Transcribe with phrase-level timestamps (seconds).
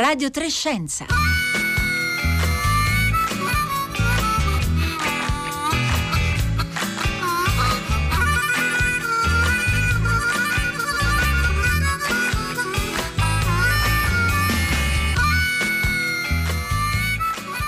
[0.00, 1.04] Radio Trescenza.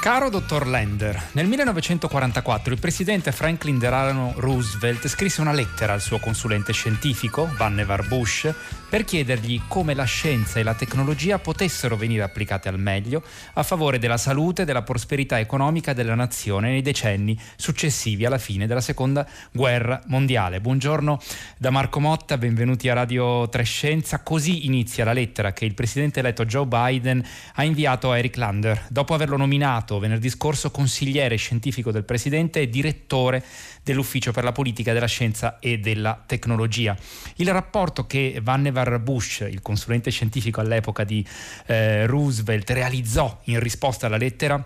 [0.02, 6.18] Caro dottor Lander, nel 1944 il presidente Franklin Delano Roosevelt scrisse una lettera al suo
[6.18, 8.52] consulente scientifico, Vannevar Bush,
[8.88, 13.22] per chiedergli come la scienza e la tecnologia potessero venire applicate al meglio
[13.54, 18.66] a favore della salute e della prosperità economica della nazione nei decenni successivi alla fine
[18.66, 20.60] della seconda guerra mondiale.
[20.60, 21.20] Buongiorno
[21.56, 24.18] da Marco Motta, benvenuti a Radio Trescenza.
[24.22, 28.86] Così inizia la lettera che il presidente eletto Joe Biden ha inviato a Eric Lander
[28.88, 33.44] dopo averlo nominato nominato venerdì scorso consigliere scientifico del Presidente e direttore
[33.82, 36.96] dell'Ufficio per la politica della scienza e della tecnologia.
[37.36, 41.24] Il rapporto che Vannevar Bush, il consulente scientifico all'epoca di
[41.66, 44.64] eh, Roosevelt, realizzò in risposta alla lettera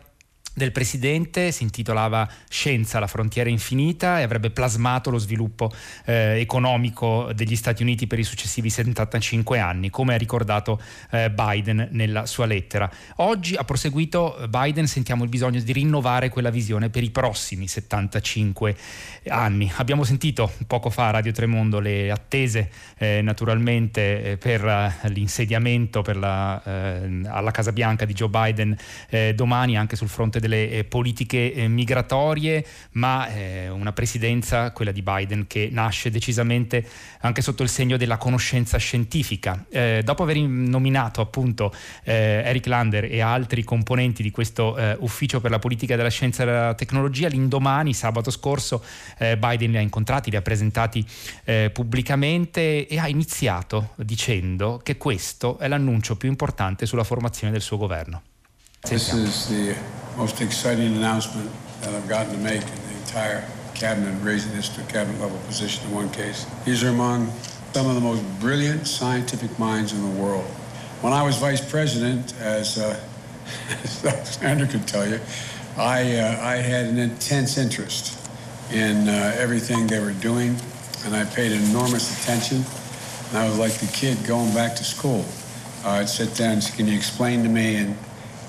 [0.57, 5.71] del presidente, si intitolava Scienza, la frontiera infinita e avrebbe plasmato lo sviluppo
[6.07, 11.89] eh, economico degli Stati Uniti per i successivi 75 anni, come ha ricordato eh, Biden
[11.91, 12.91] nella sua lettera.
[13.17, 18.75] Oggi ha proseguito Biden, sentiamo il bisogno di rinnovare quella visione per i prossimi 75
[19.29, 19.71] anni.
[19.77, 26.01] Abbiamo sentito poco fa a Radio Tremondo le attese eh, naturalmente eh, per eh, l'insediamento
[26.01, 28.77] per la, eh, alla Casa Bianca di Joe Biden
[29.34, 35.03] domani anche sul fronte delle eh, politiche eh, migratorie, ma eh, una presidenza, quella di
[35.03, 36.87] Biden, che nasce decisamente
[37.21, 39.65] anche sotto il segno della conoscenza scientifica.
[40.03, 41.73] Dopo aver nominato appunto
[42.05, 46.75] Eric Lander e altri componenti di questo ufficio per la politica della scienza e della
[46.75, 48.83] tecnologia, l'indomani, sabato scorso,
[49.19, 51.05] Biden li ha incontrati, li ha presentati
[51.73, 57.77] pubblicamente e ha iniziato dicendo che questo è l'annuncio più importante sulla formazione del suo
[57.77, 58.23] governo.
[58.89, 59.77] This is the
[60.17, 63.44] most exciting announcement that I've gotten to make in the entire
[63.75, 66.47] cabinet, raising this to a cabinet level position in one case.
[66.65, 67.33] These are among
[67.72, 70.44] some of the most brilliant scientific minds in the world.
[71.00, 72.97] When I was vice president, as, uh,
[73.83, 75.19] as Alexander could tell you,
[75.77, 78.31] I, uh, I had an intense interest
[78.72, 80.56] in uh, everything they were doing,
[81.05, 82.65] and I paid enormous attention.
[83.31, 85.25] And I was like the kid going back to school.
[85.84, 87.77] I'd sit down and say, can you explain to me?
[87.77, 87.97] And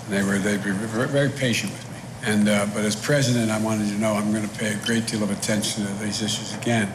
[0.09, 1.97] They were they were very patient with me.
[2.23, 5.05] And uh, but as president, I wanted to know I'm going to pay a great
[5.05, 6.91] deal of attention to these issues again.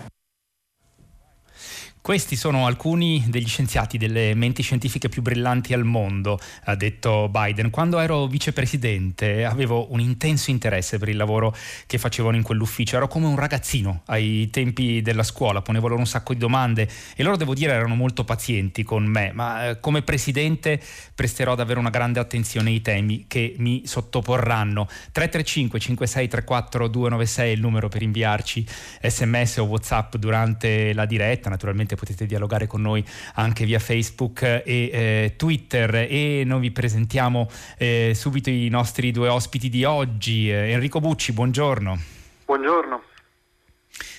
[2.03, 7.71] Questi sono alcuni degli scienziati, delle menti scientifiche più brillanti al mondo, ha detto Biden.
[7.71, 11.55] Quando ero vicepresidente avevo un intenso interesse per il lavoro
[11.87, 12.97] che facevano in quell'ufficio.
[12.97, 17.23] Ero come un ragazzino ai tempi della scuola, ponevo loro un sacco di domande e
[17.23, 20.81] loro, devo dire, erano molto pazienti con me, ma eh, come presidente
[21.15, 24.87] presterò davvero una grande attenzione ai temi che mi sottoporranno.
[24.87, 28.67] 335 5634 296 è il numero per inviarci
[29.01, 33.05] sms o whatsapp durante la diretta, naturalmente ovviamente potete dialogare con noi
[33.35, 37.49] anche via Facebook e eh, Twitter e noi vi presentiamo
[37.79, 40.51] eh, subito i nostri due ospiti di oggi.
[40.51, 41.99] Eh, Enrico Bucci, buongiorno.
[42.45, 43.03] Buongiorno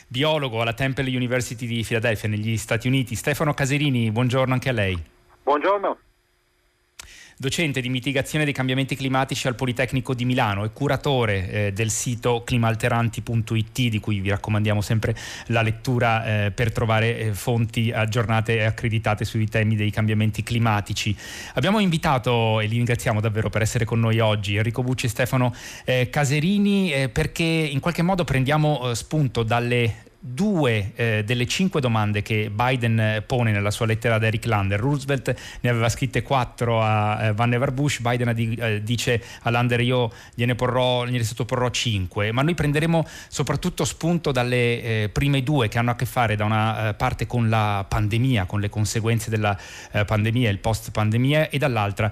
[0.05, 3.15] biologo alla Temple University di Philadelphia negli Stati Uniti.
[3.15, 5.01] Stefano Caserini, buongiorno anche a lei.
[5.41, 5.97] Buongiorno
[7.43, 12.41] docente di mitigazione dei cambiamenti climatici al Politecnico di Milano e curatore eh, del sito
[12.45, 15.13] climalteranti.it di cui vi raccomandiamo sempre
[15.47, 21.13] la lettura eh, per trovare eh, fonti aggiornate e accreditate sui temi dei cambiamenti climatici.
[21.55, 25.53] Abbiamo invitato e li ringraziamo davvero per essere con noi oggi Enrico Bucci e Stefano
[25.83, 31.81] eh, Caserini eh, perché in qualche modo prendiamo eh, spunto dalle due eh, delle cinque
[31.81, 34.79] domande che Biden eh, pone nella sua lettera ad Eric Lander.
[34.79, 40.09] Roosevelt ne aveva scritte quattro a eh, Vannevar Bush, Biden eh, dice a Lander io
[40.33, 45.77] gliene, porrò, gliene sottoporrò cinque, ma noi prenderemo soprattutto spunto dalle eh, prime due che
[45.77, 49.57] hanno a che fare da una eh, parte con la pandemia, con le conseguenze della
[50.05, 52.11] pandemia, il post pandemia e dall'altra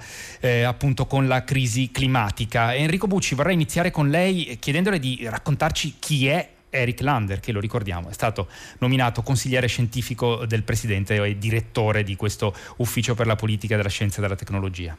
[0.66, 2.76] appunto con la crisi climatica.
[2.76, 7.60] Enrico Bucci vorrei iniziare con lei chiedendole di raccontarci chi è Eric Lander, che lo
[7.60, 8.48] ricordiamo, è stato
[8.80, 14.18] nominato consigliere scientifico del Presidente e direttore di questo ufficio per la politica della scienza
[14.18, 14.96] e della tecnologia.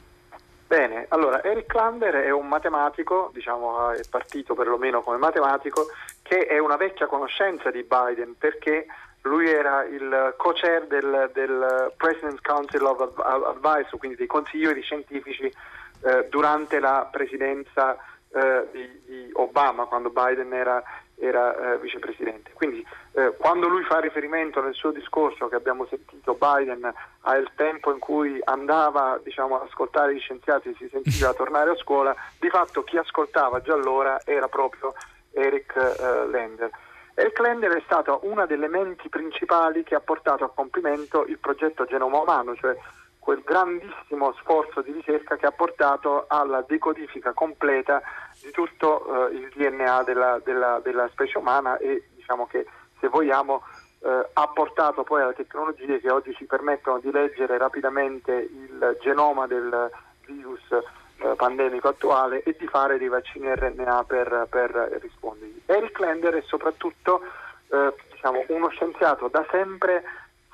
[0.66, 5.86] Bene, allora Eric Lander è un matematico, diciamo è partito perlomeno come matematico,
[6.22, 8.86] che è una vecchia conoscenza di Biden perché
[9.22, 16.26] lui era il co-chair del, del President's Council of Advice, quindi dei consiglieri scientifici eh,
[16.30, 17.96] durante la presidenza
[18.32, 20.82] eh, di, di Obama, quando Biden era
[21.22, 22.50] era eh, vicepresidente.
[22.52, 27.92] Quindi eh, quando lui fa riferimento nel suo discorso che abbiamo sentito Biden al tempo
[27.92, 32.48] in cui andava diciamo, ad ascoltare gli scienziati e si sentiva tornare a scuola, di
[32.48, 34.94] fatto chi ascoltava già allora era proprio
[35.32, 36.70] Eric eh, Lender.
[37.14, 41.84] Eric Lender è stato una delle menti principali che ha portato a compimento il progetto
[41.84, 42.74] Genoma Umano, cioè
[43.22, 48.02] quel grandissimo sforzo di ricerca che ha portato alla decodifica completa
[48.40, 52.66] di tutto eh, il DNA della, della, della, specie umana e diciamo che
[52.98, 53.62] se vogliamo
[54.00, 59.46] eh, ha portato poi alle tecnologie che oggi ci permettono di leggere rapidamente il genoma
[59.46, 59.88] del
[60.26, 65.62] virus eh, pandemico attuale e di fare dei vaccini RNA per, per rispondergli.
[65.66, 67.20] Eric Lender è soprattutto
[67.68, 70.02] eh, diciamo, uno scienziato da sempre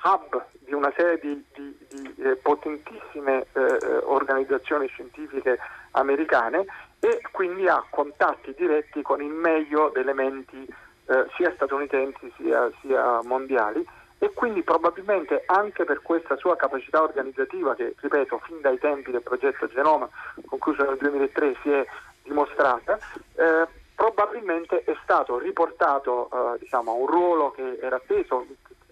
[0.03, 5.57] hub di una serie di, di, di eh, potentissime eh, eh, organizzazioni scientifiche
[5.91, 6.65] americane
[6.99, 10.67] e quindi ha contatti diretti con il meglio delle menti
[11.05, 13.85] eh, sia statunitensi sia, sia mondiali
[14.21, 19.21] e quindi probabilmente anche per questa sua capacità organizzativa che, ripeto, fin dai tempi del
[19.21, 20.09] progetto Genoma,
[20.45, 21.85] concluso nel 2003, si è
[22.23, 22.99] dimostrata,
[23.35, 28.45] eh, probabilmente è stato riportato eh, diciamo, a un ruolo che era atteso,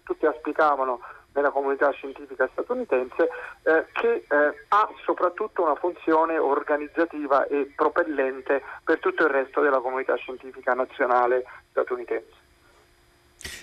[0.04, 1.02] tutti auspicavano
[1.38, 3.30] nella comunità scientifica statunitense,
[3.64, 9.80] eh, che eh, ha soprattutto una funzione organizzativa e propellente per tutto il resto della
[9.80, 12.37] comunità scientifica nazionale statunitense.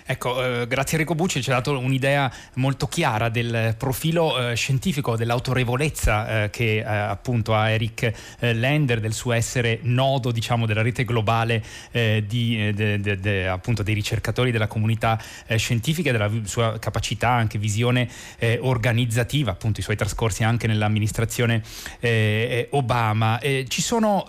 [0.05, 5.15] Ecco, eh, grazie Enrico Bucci ci ha dato un'idea molto chiara del profilo eh, scientifico,
[5.15, 10.81] dell'autorevolezza eh, che eh, appunto ha Eric eh, Lender, del suo essere nodo diciamo, della
[10.81, 15.19] rete globale eh, di, de, de, de, appunto, dei ricercatori della comunità
[15.55, 18.07] scientifica, della sua capacità, anche visione
[18.59, 21.61] organizzativa, appunto i suoi trascorsi anche nell'amministrazione
[22.71, 23.39] Obama.
[23.67, 24.25] ci sono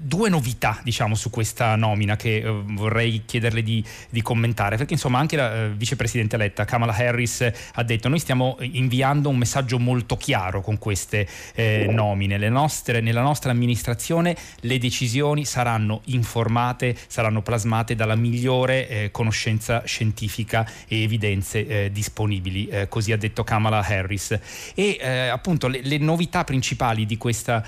[0.00, 5.36] due novità diciamo, su questa nomina che vorrei chiederle di, di commentare, perché insomma anche
[5.36, 10.60] la eh, vicepresidente eletta Kamala Harris ha detto noi stiamo inviando un messaggio molto chiaro
[10.60, 12.38] con queste eh, nomine.
[12.48, 20.68] Nostre, nella nostra amministrazione le decisioni saranno informate, saranno plasmate dalla migliore eh, conoscenza scientifica
[20.88, 24.38] e evidenze eh, disponibili, eh, così ha detto Kamala Harris.
[24.74, 24.98] E
[25.30, 27.64] appunto le, le, novità principali di questa,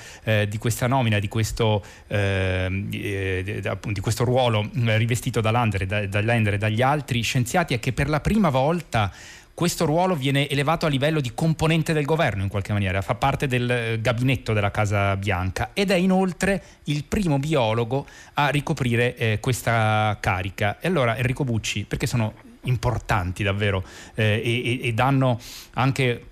[0.48, 6.54] di questa nomina, di questo, ehm, di questo ruolo rivestito da Lander, da, da Lander
[6.54, 9.12] e dagli altri scienziati scienziati è che per la prima volta
[9.54, 13.46] questo ruolo viene elevato a livello di componente del governo in qualche maniera, fa parte
[13.46, 19.38] del eh, gabinetto della Casa Bianca ed è inoltre il primo biologo a ricoprire eh,
[19.40, 20.78] questa carica.
[20.80, 22.32] E allora Enrico Bucci, perché sono
[22.62, 23.84] importanti davvero
[24.14, 25.38] eh, e, e, danno
[25.74, 26.26] anche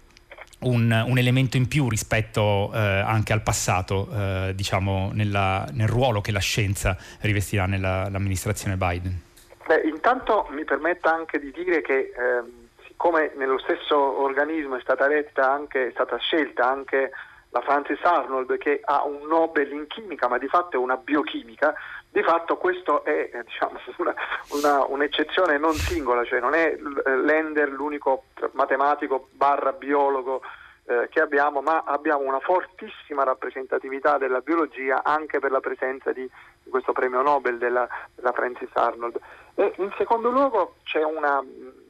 [0.60, 6.20] un, un, elemento in più rispetto eh, anche al passato, eh, diciamo, nella, nel ruolo
[6.20, 9.28] che la scienza rivestirà nell'amministrazione Biden.
[9.66, 12.42] Beh, intanto mi permetta anche di dire che eh,
[12.86, 15.06] siccome nello stesso organismo è stata,
[15.50, 17.10] anche, è stata scelta anche
[17.50, 21.74] la Francis Arnold che ha un Nobel in chimica ma di fatto è una biochimica,
[22.10, 24.14] di fatto questo è eh, diciamo, una,
[24.50, 30.42] una, un'eccezione non singola, cioè non è Lender l'unico matematico barra biologo
[30.90, 36.28] eh, che abbiamo, ma abbiamo una fortissima rappresentatività della biologia anche per la presenza di,
[36.68, 39.18] questo premio Nobel della, della Francis Arnold.
[39.54, 41.40] E in secondo luogo c'è una,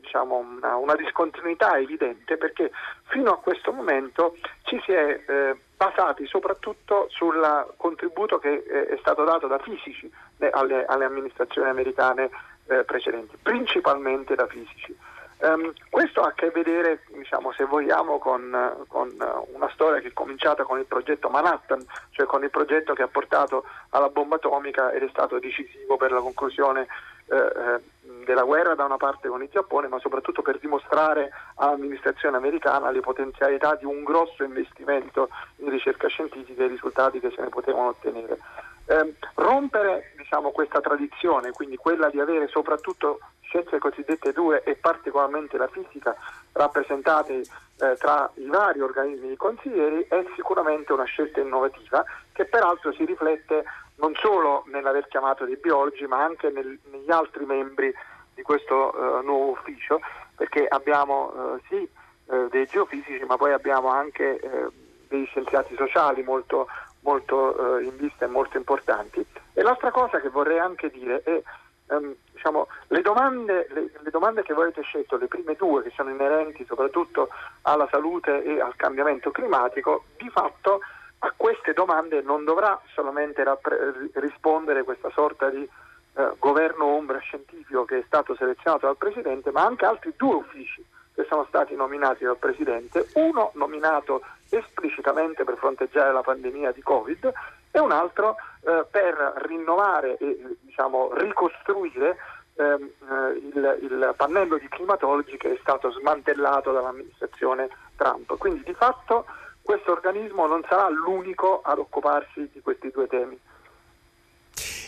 [0.00, 2.72] diciamo, una, una, discontinuità evidente perché
[3.04, 8.96] fino a questo momento ci si è eh, basati soprattutto sul contributo che eh, è
[8.98, 12.28] stato dato da fisici eh, alle, alle, amministrazioni americane
[12.66, 14.94] eh, precedenti, principalmente da fisici.
[15.42, 19.08] Um, questo ha a che vedere, diciamo, se vogliamo, con, con,
[19.52, 23.08] una storia che è cominciata con il progetto Manhattan, cioè con il progetto che ha
[23.08, 26.86] portato alla bomba atomica ed è stato decisivo per la conclusione
[27.26, 27.80] eh, eh,
[28.24, 33.00] della guerra da una parte con il Giappone, ma soprattutto per dimostrare all'amministrazione americana le
[33.00, 37.88] potenzialità di un grosso investimento in ricerca scientifica e i risultati che se ne potevano
[37.88, 38.38] ottenere.
[38.84, 43.20] Eh, rompere diciamo, questa tradizione, quindi quella di avere soprattutto
[43.50, 46.16] scienze cosiddette due e particolarmente la fisica
[46.52, 47.42] rappresentate
[47.80, 53.04] eh, tra i vari organismi di consiglieri è sicuramente una scelta innovativa che peraltro si
[53.04, 53.64] riflette
[53.96, 57.92] non solo nell'aver chiamato dei biologi ma anche nel, negli altri membri
[58.34, 60.00] di questo eh, nuovo ufficio
[60.36, 61.88] perché abbiamo eh, sì
[62.30, 64.68] eh, dei geofisici ma poi abbiamo anche eh,
[65.08, 66.68] dei scienziati sociali molto,
[67.00, 69.26] molto eh, in vista e molto importanti.
[69.52, 71.42] E l'altra cosa che vorrei anche dire è
[71.88, 75.92] ehm, diciamo, le, domande, le, le, domande, che voi avete scelto, le prime due che
[75.94, 77.28] sono inerenti soprattutto
[77.62, 80.80] alla salute e al cambiamento climatico, di fatto
[81.18, 87.84] a queste domande non dovrà solamente rappre- rispondere questa sorta di eh, governo ombra scientifico
[87.84, 90.82] che è stato selezionato dal Presidente, ma anche altri due uffici
[91.14, 97.32] che sono stati nominati dal Presidente, uno nominato esplicitamente per fronteggiare la pandemia di Covid
[97.70, 102.16] e un altro eh, per rinnovare e diciamo, ricostruire
[102.54, 108.36] ehm, eh, il, il, pannello di climatologi che è stato smantellato dall'amministrazione Trump.
[108.38, 109.26] Quindi di fatto
[109.62, 113.38] questo organismo non sarà l'unico ad occuparsi di questi due temi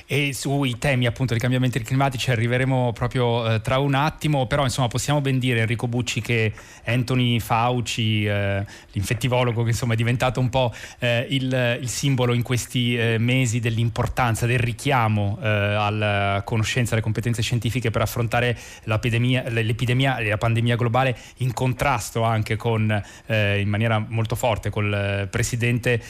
[0.06, 4.88] e sui temi appunto dei cambiamenti climatici arriveremo proprio eh, tra un attimo, però insomma
[4.88, 6.52] possiamo ben dire Enrico Bucci che
[6.84, 12.42] Anthony Fauci, eh, l'infettivologo che insomma è diventato un po' eh, il, il, simbolo in
[12.42, 19.48] questi eh, mesi dell'importanza, del richiamo eh, alla conoscenza, alle competenze scientifiche per affrontare l'epidemia,
[19.48, 25.28] l'epidemia e la pandemia globale in contrasto anche con, eh, in maniera molto forte col
[25.30, 26.00] presidente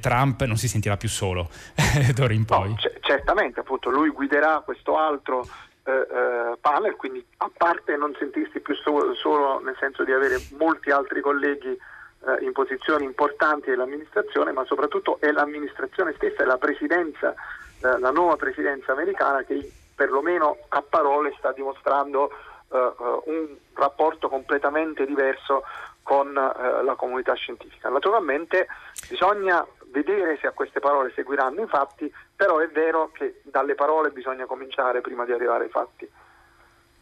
[0.00, 1.50] Trump, non si sentirà più solo
[2.14, 2.68] d'ora in poi.
[2.70, 5.44] No, c- certamente sicuramente appunto lui guiderà questo altro
[5.84, 10.36] eh, eh, panel, quindi a parte non sentirsi più solo, solo, nel senso di avere
[10.56, 16.58] molti altri colleghi eh, in posizioni importanti dell'amministrazione, ma soprattutto è l'amministrazione stessa, è la
[16.58, 17.34] presidenza,
[17.82, 22.30] eh, la nuova presidenza americana che perlomeno a parole sta dimostrando
[22.74, 25.62] un rapporto completamente diverso
[26.02, 27.88] con la comunità scientifica.
[27.88, 28.66] Naturalmente
[29.08, 34.10] bisogna vedere se a queste parole seguiranno i fatti, però è vero che dalle parole
[34.10, 36.10] bisogna cominciare prima di arrivare ai fatti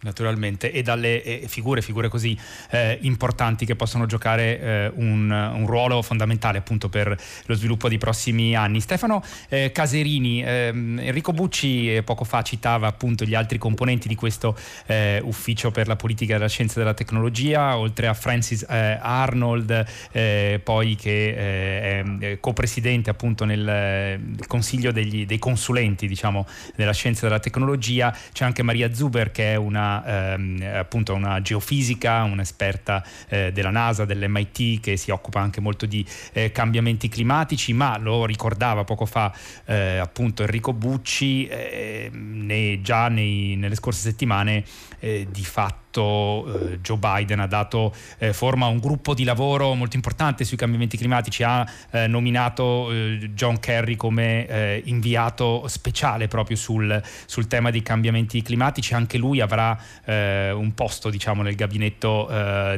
[0.03, 2.37] naturalmente, e dalle figure, figure così
[2.71, 7.17] eh, importanti che possono giocare eh, un, un, ruolo fondamentale appunto per
[7.47, 8.81] lo sviluppo dei prossimi anni.
[8.81, 14.15] Stefano eh, Caserini, ehm, Enrico Bucci eh, poco fa citava appunto gli altri componenti di
[14.15, 14.57] questo
[14.87, 20.61] eh, ufficio per la politica della scienza e della tecnologia, oltre a Francis eh, Arnold,
[20.63, 27.41] poi che è copresidente appunto nel consiglio degli, dei consulenti diciamo, della scienza e della
[27.41, 33.71] tecnologia, c'è anche Maria Zuber che è una ehm, appunto una geofisica, un'esperta eh, della
[33.71, 39.05] NASA, dell'MIT che si occupa anche molto di eh, cambiamenti climatici, ma lo ricordava poco
[39.05, 39.35] fa
[39.67, 44.65] eh, appunto Enrico Bucci, eh, ne, già nei, nelle scorse settimane
[45.01, 49.75] eh, di fatto eh, Joe Biden ha dato eh, forma a un gruppo di lavoro
[49.75, 56.29] molto importante sui cambiamenti climatici, ha eh, nominato eh, John Kerry come eh, inviato speciale
[56.29, 61.55] proprio sul, sul, tema dei cambiamenti climatici, anche lui avrà eh, un posto diciamo, nel
[61.55, 62.31] gabinetto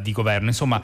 [0.03, 0.49] di governo.
[0.49, 0.83] Insomma,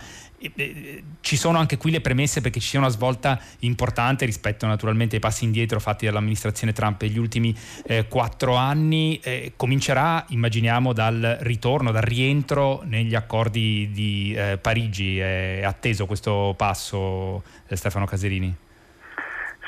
[1.20, 5.20] ci sono anche qui le premesse perché ci sia una svolta importante rispetto naturalmente ai
[5.20, 7.54] passi indietro fatti dall'amministrazione Trump negli ultimi
[7.84, 9.20] eh, quattro anni.
[9.22, 15.18] Eh, comincerà, immaginiamo, dal ritorno, dal rientro negli accordi di eh, Parigi.
[15.18, 18.68] È atteso questo passo, eh, Stefano Caserini?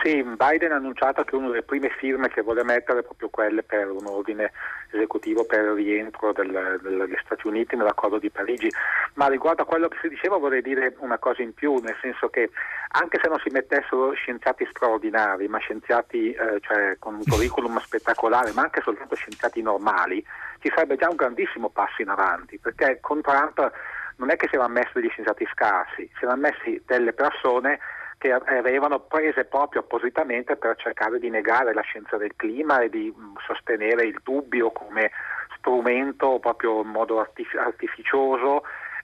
[0.02, 3.62] Sì, Biden ha annunciato che una delle prime firme che vuole mettere è proprio quelle
[3.62, 4.50] per un ordine
[4.90, 8.68] esecutivo per il rientro del, degli Stati Uniti nell'accordo di Parigi,
[9.14, 12.28] ma riguardo a quello che si diceva vorrei dire una cosa in più, nel senso
[12.28, 12.50] che
[12.88, 18.52] anche se non si mettessero scienziati straordinari, ma scienziati eh, cioè, con un curriculum spettacolare,
[18.52, 20.24] ma anche soltanto scienziati normali,
[20.60, 23.70] ci sarebbe già un grandissimo passo in avanti, perché con Trump
[24.16, 27.78] non è che si erano messi degli scienziati scarsi, si erano messi delle persone
[28.18, 33.12] che avevano prese proprio appositamente per cercare di negare la scienza del clima e di
[33.12, 35.10] mm, sostenere il dubbio come
[35.56, 38.62] strumento proprio in modo artif- artificioso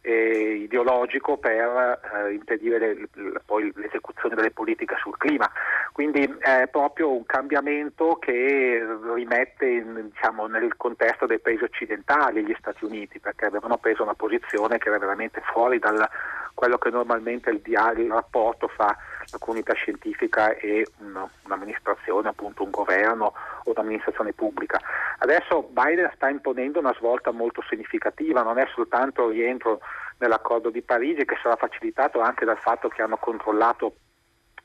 [0.09, 5.51] e ideologico per eh, impedire le, le, poi l'esecuzione delle politiche sul clima.
[5.93, 12.57] Quindi è proprio un cambiamento che rimette in, diciamo, nel contesto dei paesi occidentali gli
[12.59, 16.09] Stati Uniti, perché avevano preso una posizione che era veramente fuori da
[16.55, 22.65] quello che normalmente il, diario, il rapporto fra la comunità scientifica e un, un'amministrazione, appunto
[22.65, 23.33] un governo
[23.65, 24.81] o un'amministrazione pubblica.
[25.19, 29.81] Adesso Biden sta imponendo una svolta molto significativa, non è soltanto il rientro
[30.19, 33.95] nell'accordo di Parigi che sarà facilitato anche dal fatto che hanno controllato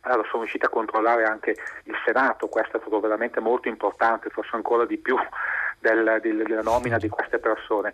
[0.05, 1.55] allora, sono riusciti a controllare anche
[1.86, 5.15] il Senato, questo è stato veramente molto importante, forse ancora di più
[5.79, 7.93] del, del, della nomina di queste persone.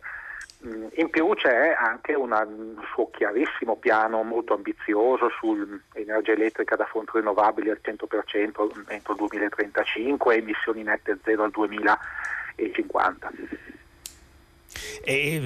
[0.66, 7.12] Mm, in più c'è anche un suo chiarissimo piano molto ambizioso sull'energia elettrica da fonti
[7.14, 12.38] rinnovabili al 100% entro il 2035 e emissioni nette zero al 2050.
[12.60, 13.30] E,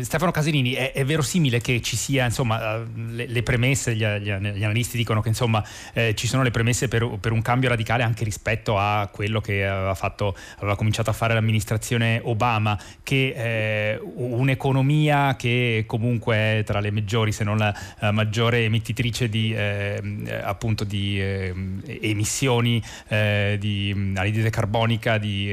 [0.04, 4.32] Stefano Caserini, è, è, verosimile che ci sia, insomma, eh, le, le premesse, gli, gli,
[4.32, 8.04] gli, analisti dicono che insomma eh, ci sono le premesse per, per, un cambio radicale
[8.04, 14.00] anche rispetto a quello che aveva, fatto, aveva cominciato a fare l'amministrazione Obama, che eh,
[14.02, 20.02] un'economia che comunque è tra le maggiori, se non la, la maggiore emettitrice di, eh,
[20.44, 21.54] appunto di eh,
[22.02, 25.52] emissioni eh, di anidride carbonica, di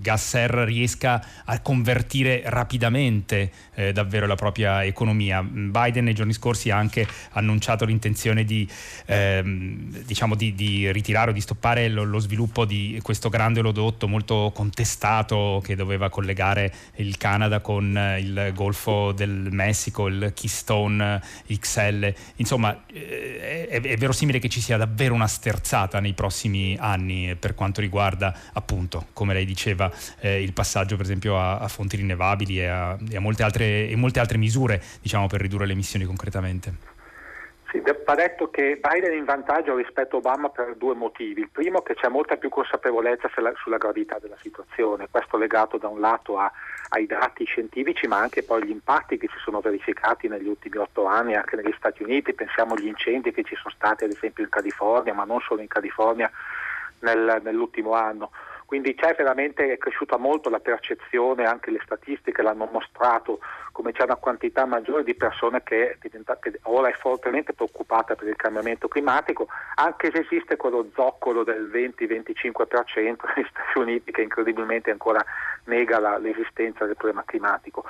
[0.00, 5.42] gas serra, riesca a convertire rapidamente eh, davvero la propria economia.
[5.42, 8.68] Biden nei giorni scorsi ha anche annunciato l'intenzione di,
[9.06, 14.08] ehm, diciamo di, di ritirare o di stoppare lo, lo, sviluppo di questo grande olodotto
[14.08, 22.14] molto contestato che doveva collegare il Canada con il Golfo del Messico, il Keystone XL.
[22.36, 27.54] Insomma, eh, è, è verosimile che ci sia davvero una sterzata nei prossimi anni per
[27.54, 29.90] quanto riguarda, appunto, come lei diceva,
[30.20, 33.96] eh, il passaggio per esempio a, a fonti rinnovabili e a, a molte altre e
[33.96, 36.94] molte altre misure diciamo, per ridurre le emissioni concretamente.
[37.70, 41.40] Sì, va detto che Biden è in vantaggio rispetto a Obama per due motivi.
[41.40, 45.88] Il primo è che c'è molta più consapevolezza sulla gravità della situazione, questo legato da
[45.88, 46.50] un lato a,
[46.90, 51.06] ai dati scientifici ma anche poi agli impatti che si sono verificati negli ultimi otto
[51.06, 54.50] anni anche negli Stati Uniti, pensiamo agli incendi che ci sono stati ad esempio in
[54.50, 56.30] California, ma non solo in California
[57.00, 58.30] nel, nell'ultimo anno.
[58.66, 63.38] Quindi c'è veramente, è cresciuta molto la percezione, anche le statistiche l'hanno mostrato,
[63.76, 68.34] come c'è una quantità maggiore di persone che, che ora è fortemente preoccupata per il
[68.34, 75.22] cambiamento climatico, anche se esiste quello zoccolo del 20-25% negli Stati Uniti che incredibilmente ancora
[75.64, 77.84] nega la, l'esistenza del problema climatico.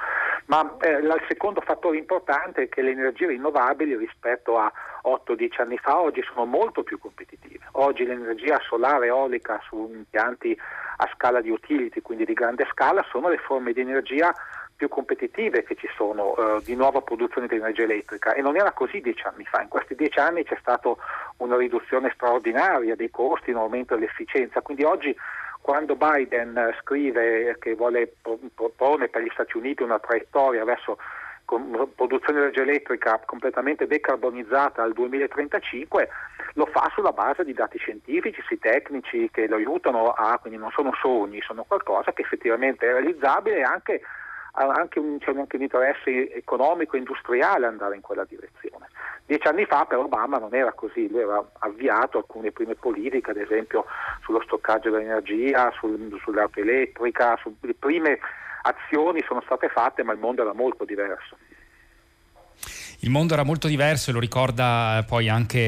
[0.46, 4.72] Ma eh, il secondo fattore importante è che le energie rinnovabili rispetto a
[5.04, 7.64] 8-10 anni fa oggi sono molto più competitive.
[7.72, 10.58] Oggi l'energia solare e eolica su impianti
[10.96, 14.34] a scala di utility, quindi di grande scala, sono le forme di energia
[14.76, 18.72] più competitive che ci sono eh, di nuova produzione di energia elettrica e non era
[18.72, 19.62] così dieci anni fa.
[19.62, 20.94] In questi dieci anni c'è stata
[21.38, 25.16] una riduzione straordinaria dei costi, un aumento dell'efficienza, quindi oggi
[25.60, 28.14] quando Biden scrive che vuole
[28.54, 30.98] propone per gli Stati Uniti una traiettoria verso
[31.44, 36.08] produzione di energia elettrica completamente decarbonizzata al 2035
[36.54, 40.92] lo fa sulla base di dati scientifici, tecnici che lo aiutano a, quindi non sono
[41.00, 44.00] sogni, sono qualcosa che effettivamente è realizzabile e anche
[44.56, 48.88] anche un, c'è anche un interesse economico e industriale andare in quella direzione.
[49.26, 53.38] Dieci anni fa per Obama non era così, lui aveva avviato alcune prime politiche, ad
[53.38, 53.84] esempio
[54.22, 58.18] sullo stoccaggio dell'energia, sul, sull'auto elettrica, su, le prime
[58.62, 61.36] azioni sono state fatte ma il mondo era molto diverso.
[63.00, 65.58] Il mondo era molto diverso e lo ricorda eh, poi anche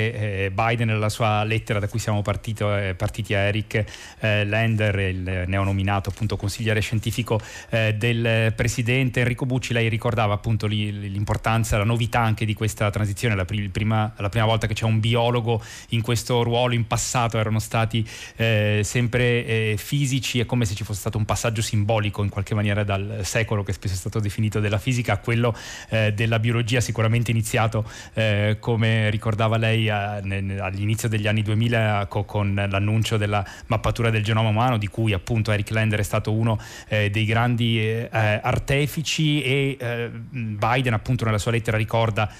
[0.46, 3.84] eh, Biden nella sua lettera da cui siamo partito, eh, partiti a Eric
[4.20, 7.38] eh, Lender, il neonominato appunto consigliere scientifico
[7.68, 9.74] eh, del presidente Enrico Bucci.
[9.74, 14.46] Lei ricordava appunto lì, l'importanza, la novità anche di questa transizione, la prima, la prima,
[14.46, 20.40] volta che c'è un biologo in questo ruolo, in passato erano stati eh, sempre fisici,
[20.40, 23.74] è come se ci fosse stato un passaggio simbolico in qualche maniera dal secolo che
[23.74, 25.54] spesso è stato definito della fisica a quello
[25.88, 32.06] della biologia sicuramente sicuramente iniziato, eh, come ricordava lei, a, ne, all'inizio degli anni 2000
[32.08, 36.32] co, con l'annuncio della mappatura del genoma umano, di cui appunto Eric Lander è stato
[36.32, 42.30] uno eh, dei grandi eh, artefici e eh, Biden appunto nella sua lettera ricorda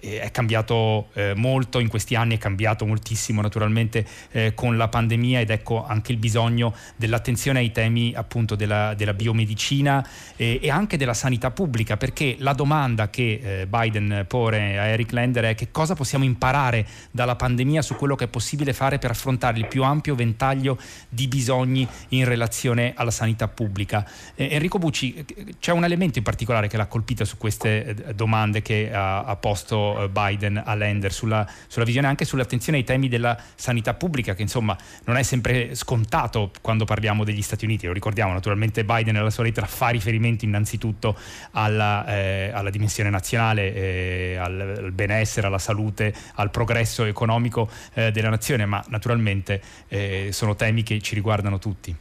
[0.00, 5.40] è cambiato eh, molto in questi anni, è cambiato moltissimo naturalmente eh, con la pandemia
[5.40, 10.98] ed ecco anche il bisogno dell'attenzione ai temi appunto della, della biomedicina eh, e anche
[10.98, 15.70] della sanità pubblica perché la domanda che eh, Biden pone a Eric Lender è che
[15.70, 19.82] cosa possiamo imparare dalla pandemia su quello che è possibile fare per affrontare il più
[19.84, 24.06] ampio ventaglio di bisogni in relazione alla sanità pubblica.
[24.34, 25.24] Eh, Enrico Bucci,
[25.58, 29.36] c'è un elemento in particolare che l'ha colpita su queste eh, domande che ha, ha
[29.36, 33.94] posto fatto eh, Biden a Lender sulla, sulla visione anche sull'attenzione ai temi della sanità
[33.94, 38.84] pubblica che insomma non è sempre scontato quando parliamo degli Stati Uniti, lo ricordiamo naturalmente
[38.84, 41.16] Biden nella sua lettera fa riferimento innanzitutto
[41.52, 48.10] alla, eh, alla dimensione nazionale, eh, al, al, benessere, alla salute, al progresso economico eh,
[48.10, 51.94] della nazione, ma naturalmente eh, sono temi che ci riguardano tutti.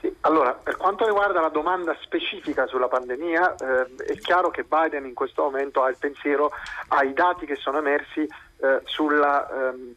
[0.00, 5.04] Sì, allora, per quanto riguarda la domanda specifica sulla pandemia, eh, è chiaro che Biden
[5.04, 6.52] in questo momento ha il pensiero
[6.88, 9.94] ai dati che sono emersi eh, sulla ehm,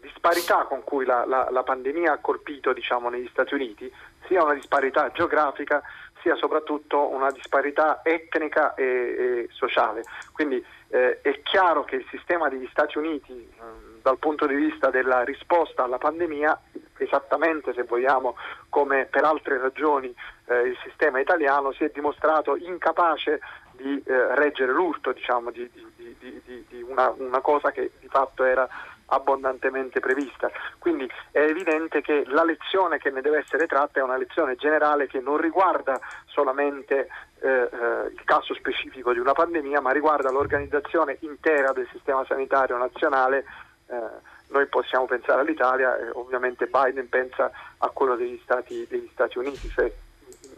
[0.00, 3.92] disparità con cui la, la, la pandemia ha colpito diciamo, negli Stati Uniti,
[4.28, 5.82] sia una disparità geografica
[6.22, 10.04] sia soprattutto una disparità etnica e, e sociale.
[10.32, 14.90] Quindi eh, è chiaro che il sistema degli Stati Uniti, eh, dal punto di vista
[14.90, 16.60] della risposta alla pandemia,
[16.98, 18.36] esattamente se vogliamo
[18.68, 20.14] come per altre ragioni
[20.46, 23.40] eh, il sistema italiano si è dimostrato incapace
[23.72, 28.44] di eh, reggere l'urto diciamo, di, di, di, di una, una, cosa che di fatto
[28.44, 28.68] era
[29.06, 30.50] abbondantemente prevista.
[30.78, 35.06] Quindi è evidente che la lezione che ne deve essere tratta è una lezione generale
[35.06, 37.08] che non riguarda solamente
[37.40, 42.76] eh, eh, il caso specifico di una pandemia, ma riguarda l'organizzazione intera del sistema sanitario
[42.76, 43.44] nazionale.
[43.90, 49.38] Eh, noi possiamo pensare all'Italia e ovviamente Biden pensa a quello degli Stati, degli Stati
[49.38, 49.68] Uniti.
[49.68, 49.94] Se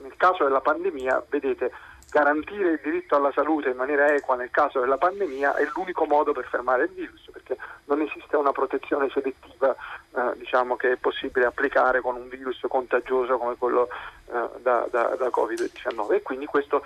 [0.01, 1.71] nel caso della pandemia, vedete,
[2.11, 6.33] garantire il diritto alla salute in maniera equa nel caso della pandemia è l'unico modo
[6.33, 9.75] per fermare il virus, perché non esiste una protezione selettiva
[10.15, 13.89] eh, diciamo, che è possibile applicare con un virus contagioso come quello
[14.27, 16.85] eh, da, da, da, Covid-19 e quindi questo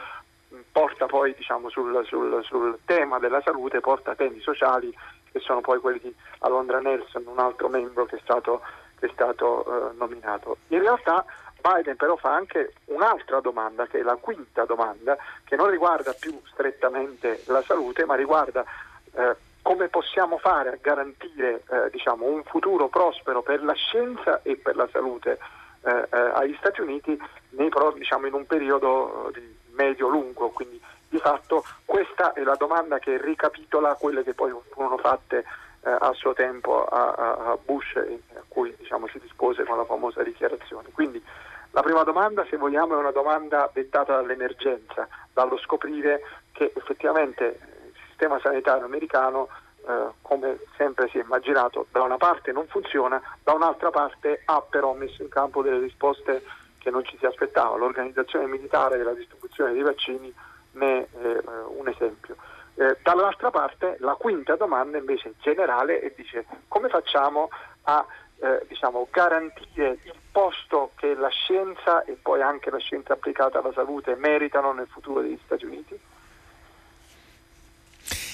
[0.70, 4.94] porta poi diciamo, sul, sul, sul, tema della salute, porta a temi sociali
[5.36, 8.62] che sono poi quelli di Alondra Nelson, un altro membro che è stato,
[8.98, 10.56] che è stato eh, nominato.
[10.68, 11.26] In realtà
[11.60, 16.40] Biden però fa anche un'altra domanda, che è la quinta domanda, che non riguarda più
[16.50, 18.64] strettamente la salute, ma riguarda
[19.12, 24.56] eh, come possiamo fare a garantire eh, diciamo, un futuro prospero per la scienza e
[24.56, 25.38] per la salute
[25.82, 27.20] eh, eh agli Stati Uniti
[27.50, 30.48] nei, diciamo, in un periodo di medio-lungo.
[30.48, 30.80] Quindi
[31.16, 35.44] di fatto questa è la domanda che ricapitola quelle che poi furono fatte
[35.80, 37.12] eh, a suo tempo a,
[37.52, 40.90] a Bush, a cui diciamo, si dispose con la famosa dichiarazione.
[40.92, 41.22] Quindi
[41.70, 46.20] la prima domanda, se vogliamo, è una domanda dettata dall'emergenza, dallo scoprire
[46.52, 49.48] che effettivamente il sistema sanitario americano,
[49.86, 54.60] eh, come sempre si è immaginato, da una parte non funziona, da un'altra parte ha
[54.60, 56.42] però messo in campo delle risposte
[56.78, 57.76] che non ci si aspettava.
[57.76, 60.34] L'organizzazione militare della distribuzione dei vaccini
[60.76, 61.42] ne è eh,
[61.76, 62.36] un esempio.
[62.74, 67.48] Eh, dall'altra parte la quinta domanda invece generale e dice come facciamo
[67.84, 68.04] a
[68.38, 73.72] eh, diciamo, garantire il posto che la scienza e poi anche la scienza applicata alla
[73.72, 75.98] salute meritano nel futuro degli Stati Uniti?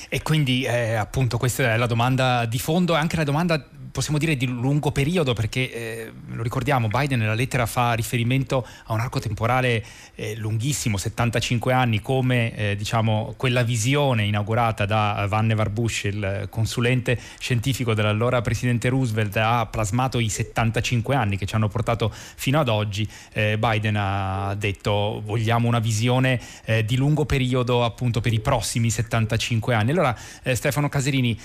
[0.08, 4.36] E quindi eh, appunto questa è la domanda di fondo, anche la domanda possiamo dire
[4.36, 9.20] di lungo periodo perché eh, lo ricordiamo Biden nella lettera fa riferimento a un arco
[9.20, 16.46] temporale eh, lunghissimo 75 anni come eh, diciamo quella visione inaugurata da Vannevar Bush il
[16.50, 22.60] consulente scientifico dell'allora presidente Roosevelt ha plasmato i 75 anni che ci hanno portato fino
[22.60, 23.08] ad oggi.
[23.32, 28.90] Eh, Biden ha detto vogliamo una visione eh, di lungo periodo appunto per i prossimi
[28.90, 31.38] 75 anni allora eh, Stefano Caserini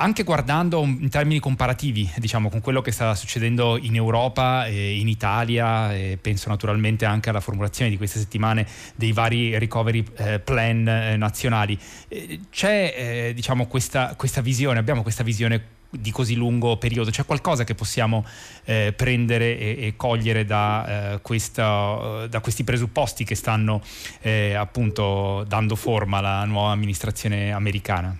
[0.00, 5.08] anche guardando in termini comparativi, diciamo, con quello che sta succedendo in Europa e in
[5.08, 10.86] Italia, e penso naturalmente anche alla formulazione di queste settimane dei vari recovery eh, plan
[10.86, 17.10] eh, nazionali, eh, c'è diciamo, questa, questa visione, abbiamo questa visione di così lungo periodo?
[17.10, 18.24] C'è qualcosa che possiamo
[18.64, 23.82] eh, prendere e, e, cogliere da, eh, questa, da, questi presupposti che stanno
[24.20, 28.16] eh, appunto dando forma alla nuova amministrazione americana?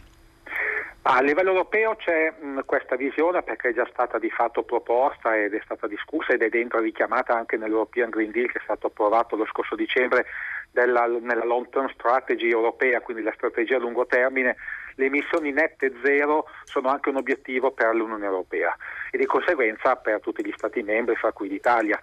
[1.11, 5.55] A livello europeo c'è mh, questa visione perché è già stata di fatto proposta ed
[5.55, 9.35] è stata discussa ed è dentro richiamata anche nell'European Green Deal che è stato approvato
[9.35, 10.27] lo scorso dicembre
[10.71, 14.57] della, nella long term strategy europea, quindi la strategia a lungo termine.
[14.97, 18.77] Le emissioni nette zero sono anche un obiettivo per l'Unione Europea
[19.11, 21.99] e di conseguenza per tutti gli Stati membri, fra cui l'Italia.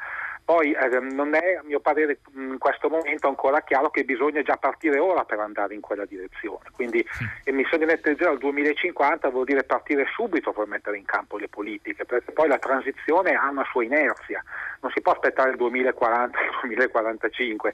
[0.46, 4.58] Poi eh, non è a mio parere in questo momento ancora chiaro che bisogna già
[4.58, 6.70] partire ora per andare in quella direzione.
[6.72, 7.04] Quindi
[7.44, 12.06] emissioni nette zero al 2050 vuol dire partire subito per mettere in campo le politiche,
[12.06, 14.44] perché poi la transizione ha una sua inerzia,
[14.82, 17.74] non si può aspettare il 2040 il 2045.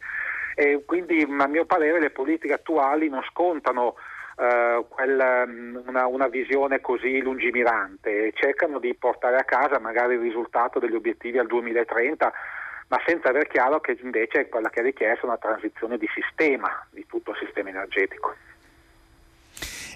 [0.55, 3.95] E quindi a mio parere le politiche attuali non scontano
[4.34, 10.15] Uh, quel, mm, una, una, visione così lungimirante e cercano di portare a casa magari
[10.15, 12.31] il risultato degli obiettivi al 2030
[12.91, 16.86] ma senza aver chiaro che invece quella che è richiesta è una transizione di sistema,
[16.89, 18.36] di tutto il sistema energetico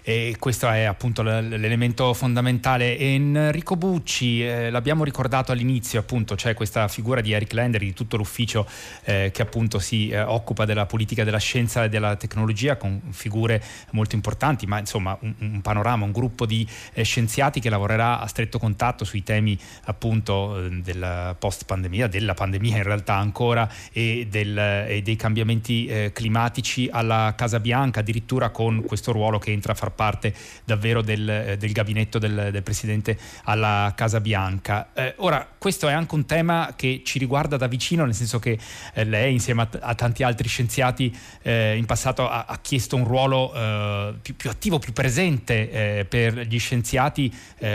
[0.07, 2.95] e questo è appunto l'elemento fondamentale.
[2.95, 8.15] Enrico Bucci, eh, l'abbiamo ricordato all'inizio, appunto c'è questa figura di Eric Lender, di tutto
[8.15, 8.67] l'ufficio
[9.05, 13.59] eh, che appunto si eh, occupa della politica della scienza e della tecnologia con figure
[13.93, 18.27] molto importanti, ma insomma un, un panorama, un gruppo di eh, scienziati che lavorerà a
[18.27, 24.27] stretto contatto sui temi appunto eh, della post pandemia, della pandemia in realtà ancora e,
[24.29, 29.71] del, e dei cambiamenti eh, climatici alla Casa Bianca, addirittura con questo ruolo che entra
[29.71, 34.89] a far parte davvero del, del gabinetto del, del, Presidente alla Casa Bianca.
[34.93, 38.59] Eh, ora, questo è anche un tema che ci riguarda da vicino, nel senso che
[38.93, 43.05] eh, lei insieme a, a, tanti altri scienziati eh, in passato ha, ha, chiesto un
[43.05, 47.33] ruolo eh, più, più, attivo, più presente eh, per gli scienziati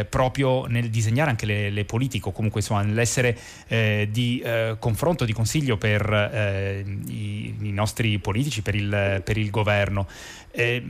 [0.08, 3.36] proprio nel disegnare anche le, le politiche o comunque insomma nell'essere
[4.10, 4.42] di
[4.78, 10.06] confronto, di consiglio per i, i, nostri politici, per il, per il governo.
[10.50, 10.82] Eh,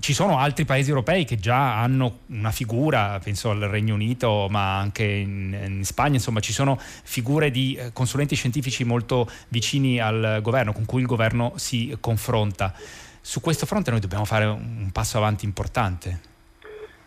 [0.00, 4.78] ci sono altri paesi europei che già hanno una figura, penso al Regno Unito, ma
[4.78, 10.40] anche in, in Spagna, insomma ci sono figure di eh, consulenti scientifici molto vicini al
[10.42, 12.72] governo, con cui il governo si confronta.
[13.20, 16.34] Su questo fronte noi dobbiamo fare un passo avanti importante.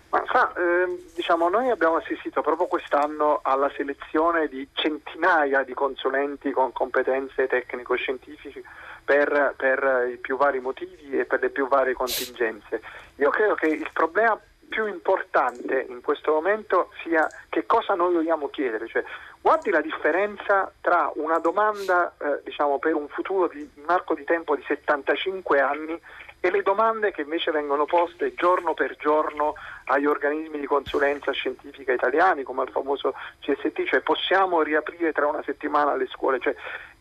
[0.09, 6.51] Ma sa, eh, diciamo, noi abbiamo assistito proprio quest'anno alla selezione di centinaia di consulenti
[6.51, 8.63] con competenze tecnico-scientifiche
[9.09, 12.79] per, per, i più vari motivi e per le più varie contingenze.
[13.15, 18.49] Io credo che il problema più importante in questo momento sia che cosa noi vogliamo
[18.49, 19.03] chiedere, cioè
[19.41, 24.25] guardi la differenza tra una domanda eh, diciamo, per un futuro di un arco di
[24.25, 25.99] tempo di 75 anni
[26.41, 31.91] e le domande che invece vengono poste giorno per giorno agli organismi di consulenza scientifica
[31.91, 36.55] italiani come al famoso CST, cioè possiamo riaprire tra una settimana le scuole, cioè,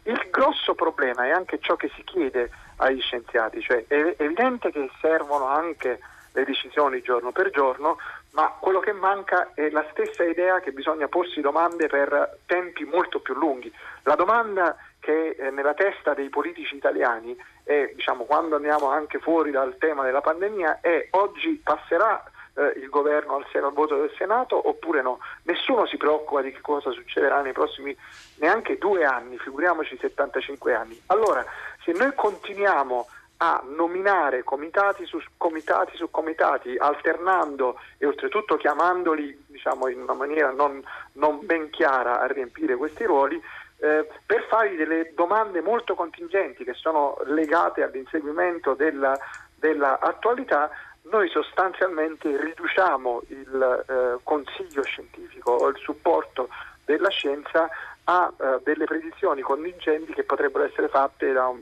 [0.09, 4.90] il grosso problema è anche ciò che si chiede agli scienziati, cioè è evidente che
[5.01, 6.01] servono anche
[6.33, 7.99] le decisioni giorno per giorno,
[8.33, 13.21] ma quello che manca è la stessa idea che bisogna porsi domande per tempi molto
[13.21, 13.73] più lunghi.
[14.03, 19.51] La domanda che è nella testa dei politici italiani è, diciamo, quando andiamo anche fuori
[19.51, 22.23] dal tema della pandemia, è oggi passerà
[22.59, 25.21] eh, il governo al, al voto del Senato oppure no.
[25.42, 27.97] Nessuno si preoccupa di che cosa succederà nei prossimi
[28.37, 31.01] neanche due anni, figuriamoci 75 anni.
[31.07, 31.44] Allora,
[31.85, 33.07] se noi continuiamo
[33.40, 40.51] a nominare comitati su comitati su comitati, alternando e oltretutto chiamandoli diciamo, in una maniera
[40.51, 43.40] non, non, ben chiara a riempire questi ruoli,
[43.81, 49.16] eh, per fargli delle domande molto contingenti che sono legate all'inseguimento della,
[49.55, 50.68] dell'attualità,
[51.11, 56.49] noi sostanzialmente riduciamo il eh, consiglio scientifico o il supporto
[56.85, 57.68] della scienza
[58.05, 61.53] a eh, delle predizioni contingenti che potrebbero essere fatte da,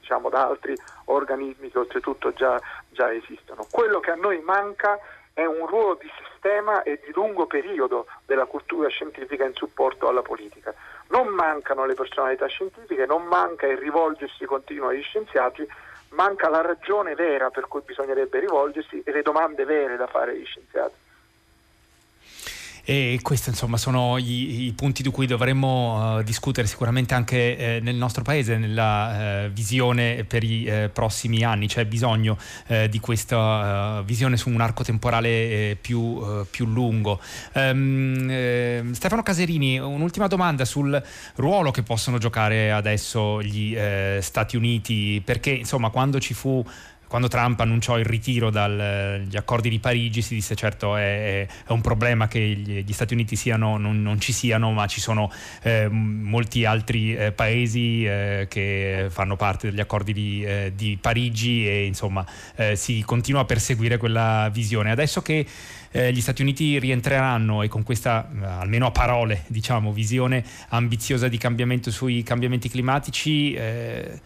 [0.00, 0.74] diciamo, da altri
[1.06, 3.66] organismi che oltretutto già, già esistono.
[3.70, 4.98] Quello che a noi manca
[5.32, 10.22] è un ruolo di sistema e di lungo periodo della cultura scientifica in supporto alla
[10.22, 10.74] politica.
[11.08, 15.66] Non mancano le personalità scientifiche, non manca il rivolgersi continuo agli scienziati,
[16.10, 20.44] manca la ragione vera per cui bisognerebbe rivolgersi e le domande vere da fare agli
[20.44, 20.94] scienziati.
[22.90, 27.80] E questi insomma sono i, i, punti di cui dovremmo uh, discutere sicuramente anche eh,
[27.80, 31.68] nel nostro paese, nella uh, visione per i uh, prossimi anni.
[31.68, 32.36] C'è bisogno
[32.88, 37.20] di questa visione su un arco temporale più, più, lungo.
[37.52, 41.00] Um, Stefano Caserini, un'ultima domanda sul
[41.36, 43.76] ruolo che possono giocare adesso gli
[44.20, 46.64] Stati Uniti, perché insomma quando ci fu
[47.10, 51.80] quando Trump annunciò il ritiro dagli accordi di Parigi si disse certo è, è un
[51.80, 55.28] problema che gli, gli Stati Uniti siano, non, non, ci siano ma ci sono
[55.62, 61.66] eh, molti altri eh, paesi eh, che fanno parte degli accordi di, eh, di Parigi
[61.66, 64.92] e insomma eh, si continua a perseguire quella visione.
[64.92, 65.44] Adesso che
[65.90, 71.38] eh, gli Stati Uniti rientreranno e con questa, almeno a parole, diciamo, visione ambiziosa di
[71.38, 74.20] cambiamento sui cambiamenti climatici, eh,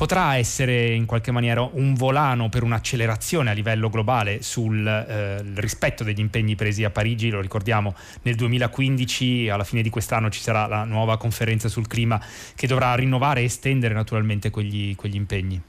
[0.00, 6.04] potrà essere in qualche maniera un volano per un'accelerazione a livello globale sul eh, rispetto
[6.04, 10.66] degli impegni presi a Parigi, lo ricordiamo nel 2015, alla fine di quest'anno ci sarà
[10.66, 12.18] la nuova conferenza sul clima
[12.56, 15.60] che dovrà rinnovare e estendere naturalmente quegli, quegli impegni.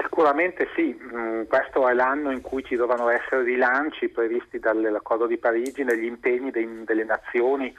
[0.00, 5.36] Sicuramente sì, mm, questo è l'anno in cui ci dovranno essere rilanci previsti dall'accordo di
[5.36, 7.74] Parigi negli impegni delle nazioni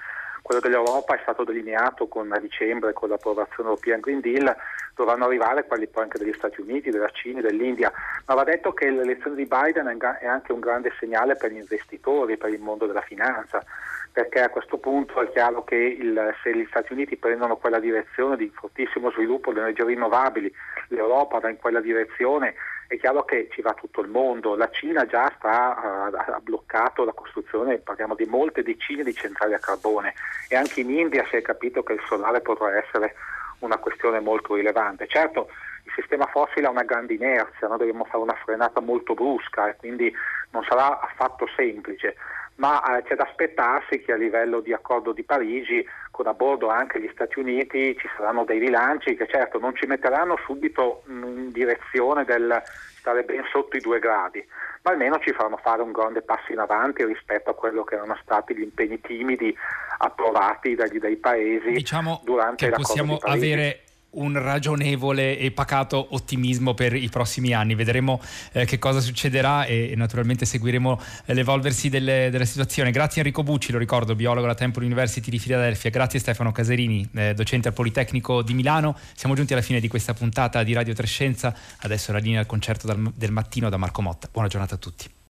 [0.51, 4.53] quello dell'Europa è stato delineato con, a dicembre con l'approvazione European Green Deal,
[4.95, 7.89] dovranno arrivare quelli poi anche degli Stati Uniti, della Cina, dell'India,
[8.25, 12.35] ma va detto che l'elezione di Biden è anche un grande segnale per gli investitori,
[12.35, 13.63] per il mondo della finanza,
[14.11, 18.35] perché a questo punto è chiaro che il, se gli Stati Uniti prendono quella direzione
[18.35, 20.53] di fortissimo sviluppo delle energie rinnovabili,
[20.89, 22.55] l'Europa va in quella direzione,
[22.91, 24.55] è chiaro che ci va tutto il mondo.
[24.55, 29.53] La Cina già sta, uh, ha bloccato la costruzione, parliamo di molte decine di centrali
[29.53, 30.13] a carbone
[30.49, 33.15] e anche in India si è capito che il solare potrà essere
[33.59, 35.07] una questione molto rilevante.
[35.07, 35.47] Certo,
[35.85, 39.77] il sistema fossile ha una grande inerzia, noi dobbiamo fare una frenata molto brusca e
[39.77, 40.13] quindi
[40.49, 42.17] non sarà affatto semplice,
[42.55, 45.87] ma eh, c'è da aspettarsi che a livello di accordo di Parigi,
[46.21, 49.87] con a bordo anche gli Stati Uniti, ci saranno dei rilanci che certo non ci
[49.87, 52.61] metteranno subito in direzione del
[52.99, 54.45] stare ben sotto i due gradi,
[54.83, 58.15] ma almeno ci faranno fare un grande passo in avanti rispetto a quello che erano
[58.21, 59.55] stati gli impegni timidi
[59.97, 66.73] approvati dagli, dai paesi diciamo durante che la possiamo avere un ragionevole e pacato ottimismo
[66.73, 67.75] per i prossimi anni.
[67.75, 68.21] Vedremo
[68.51, 72.91] eh, che cosa succederà e, e naturalmente seguiremo eh, l'evolversi delle, della situazione.
[72.91, 75.89] Grazie Enrico Bucci, lo ricordo, biologo alla Temple University di Filadelfia.
[75.89, 78.97] Grazie Stefano Caserini, eh, docente al Politecnico di Milano.
[79.15, 81.55] Siamo giunti alla fine di questa puntata di Radio Trescenza.
[81.79, 84.27] Adesso la linea al concerto dal, del mattino da Marco Motta.
[84.31, 85.19] Buona giornata a tutti.